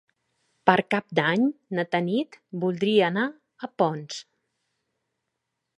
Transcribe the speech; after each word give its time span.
Per 0.69 0.75
Cap 0.95 1.13
d'Any 1.19 1.43
na 1.79 1.85
Tanit 1.91 2.39
voldria 2.65 3.05
anar 3.11 3.27
a 3.67 3.69
Ponts. 3.83 4.23